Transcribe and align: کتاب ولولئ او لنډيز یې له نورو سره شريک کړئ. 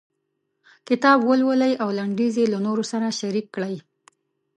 کتاب 0.87 1.17
ولولئ 1.29 1.73
او 1.83 1.89
لنډيز 1.97 2.33
یې 2.41 2.45
له 2.53 2.59
نورو 2.67 2.83
سره 2.91 3.15
شريک 3.19 3.45
کړئ. 3.55 3.75